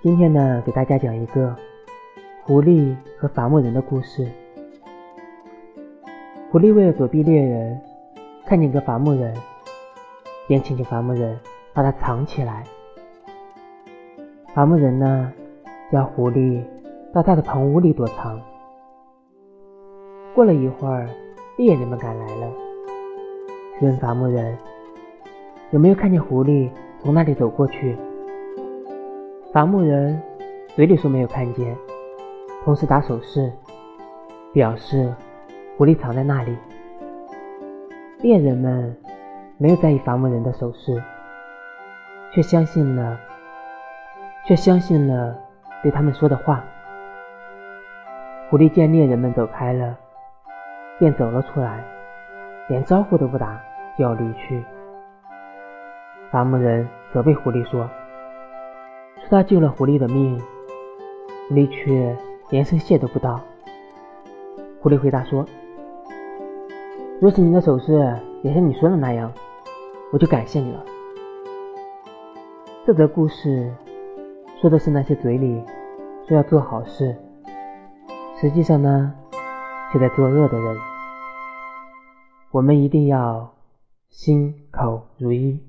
[0.00, 1.56] 今天呢，给大家讲一个
[2.44, 4.28] 狐狸和伐木人的故事。
[6.52, 7.80] 狐狸为了躲避猎人，
[8.46, 9.34] 看见个伐木人，
[10.46, 11.36] 便请求伐木人
[11.74, 12.62] 把它藏起来。
[14.54, 15.32] 伐木人呢，
[15.90, 16.62] 叫狐狸
[17.12, 18.40] 到他的棚屋里躲藏。
[20.32, 21.10] 过了一会儿，
[21.56, 22.52] 猎人们赶来了，
[23.82, 24.56] 问伐木人
[25.72, 26.70] 有没有看见狐狸
[27.00, 27.98] 从那里走过去。
[29.50, 30.20] 伐木人
[30.76, 31.74] 嘴里说没有看见，
[32.62, 33.50] 同时打手势，
[34.52, 35.10] 表示
[35.78, 36.54] 狐狸藏在那里。
[38.20, 38.94] 猎人们
[39.56, 41.02] 没有在意伐木人的手势，
[42.30, 43.18] 却相信了，
[44.46, 45.34] 却相信了
[45.82, 46.62] 对他们说的话。
[48.50, 49.96] 狐狸见猎人们走开了，
[50.98, 51.82] 便走了出来，
[52.68, 53.58] 连招呼都不打
[53.96, 54.62] 就要离去。
[56.30, 57.88] 伐木人责备狐狸说。
[59.20, 60.38] 说他救了狐狸的命，
[61.48, 62.16] 狐狸却
[62.50, 63.40] 连声谢都不道。
[64.80, 65.44] 狐狸回答说
[67.20, 67.92] ：“若是你的手势
[68.42, 69.30] 也像你说的那样，
[70.12, 70.84] 我就感谢你了。”
[72.86, 73.70] 这则故事
[74.60, 75.62] 说的是那些嘴里
[76.26, 77.14] 说要做好事，
[78.40, 79.12] 实际上呢
[79.92, 80.76] 却在作恶的人。
[82.50, 83.52] 我们一定要
[84.08, 85.67] 心口如一。